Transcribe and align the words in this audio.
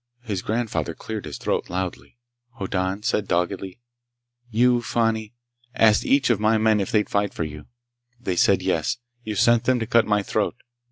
His 0.23 0.41
grandfather 0.41 0.95
cleared 0.95 1.25
his 1.25 1.37
throat 1.37 1.69
loudly. 1.69 2.17
Hoddan 2.59 3.03
said 3.03 3.27
doggedly: 3.27 3.77
"You, 4.49 4.81
Fani, 4.81 5.35
asked 5.75 6.05
each 6.07 6.31
of 6.31 6.39
my 6.39 6.57
men 6.57 6.79
if 6.79 6.89
they'd 6.91 7.07
fight 7.07 7.35
for 7.35 7.43
you. 7.43 7.67
They 8.19 8.35
said 8.35 8.63
yes. 8.63 8.97
You 9.23 9.35
sent 9.35 9.65
them 9.65 9.77
to 9.79 9.85
cut 9.85 10.07
my 10.07 10.23
throat. 10.23 10.55